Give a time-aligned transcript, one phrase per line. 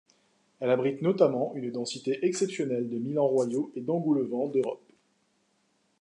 [0.59, 4.81] Elle abrite notamment une densité exceptionnelle de milans royaux et d'engoulevents d'Europe.